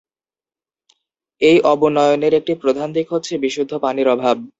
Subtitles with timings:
[1.41, 4.37] এই অবনয়নের একটি প্রধান দিক হচ্ছে বিশুদ্ধ পানির অভাব।